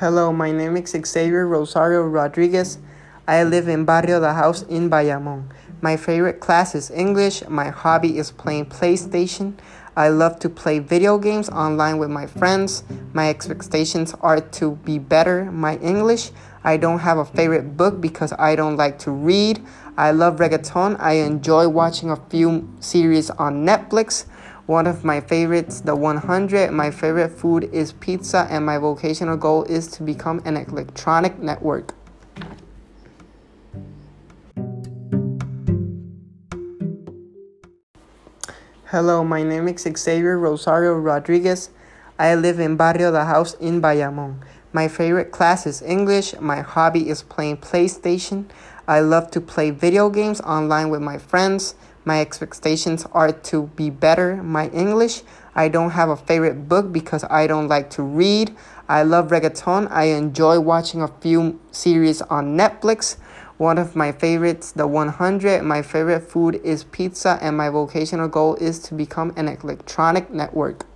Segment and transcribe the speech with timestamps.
[0.00, 2.78] Hello, my name is Xavier Rosario Rodriguez.
[3.28, 5.52] I live in Barrio La House in Bayamon.
[5.82, 7.46] My favorite class is English.
[7.50, 9.58] My hobby is playing PlayStation.
[10.00, 12.84] I love to play video games online with my friends.
[13.12, 15.52] My expectations are to be better.
[15.52, 16.30] My English,
[16.64, 19.62] I don't have a favorite book because I don't like to read.
[19.98, 20.96] I love reggaeton.
[20.98, 24.24] I enjoy watching a few series on Netflix.
[24.64, 26.70] One of my favorites, The 100.
[26.70, 31.99] My favorite food is pizza, and my vocational goal is to become an electronic network.
[38.90, 41.70] Hello, my name is Xavier Rosario Rodriguez.
[42.18, 44.42] I live in Barrio La House in Bayamon.
[44.72, 46.34] My favorite class is English.
[46.40, 48.46] My hobby is playing PlayStation.
[48.88, 51.76] I love to play video games online with my friends.
[52.04, 54.42] My expectations are to be better.
[54.42, 55.22] My English,
[55.54, 58.56] I don't have a favorite book because I don't like to read.
[58.88, 59.86] I love reggaeton.
[59.92, 63.18] I enjoy watching a few series on Netflix.
[63.60, 65.62] One of my favorites, The 100.
[65.62, 70.86] My favorite food is pizza, and my vocational goal is to become an electronic network.